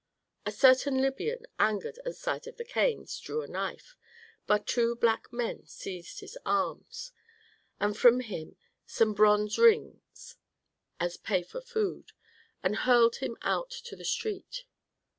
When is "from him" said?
7.95-8.55